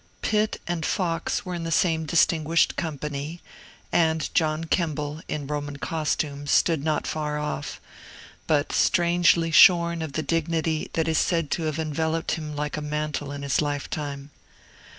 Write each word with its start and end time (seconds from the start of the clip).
Pitt 0.23 0.59
and 0.65 0.83
Fox 0.83 1.45
were 1.45 1.53
in 1.53 1.61
the 1.63 1.71
same 1.71 2.07
distinguished 2.07 2.75
company; 2.75 3.39
and 3.91 4.33
John 4.33 4.63
Kemble, 4.63 5.21
in 5.27 5.45
Roman 5.45 5.77
costume, 5.77 6.47
stood 6.47 6.83
not 6.83 7.05
far 7.05 7.37
off, 7.37 7.79
but 8.47 8.71
strangely 8.71 9.51
shorn 9.51 10.01
of 10.01 10.13
the 10.13 10.23
dignity 10.23 10.89
that 10.93 11.07
is 11.07 11.19
said 11.19 11.51
to 11.51 11.65
have 11.65 11.77
enveloped 11.77 12.31
him 12.31 12.55
like 12.55 12.77
a 12.77 12.81
mantle 12.81 13.31
in 13.31 13.43
his 13.43 13.61
lifetime. 13.61 14.31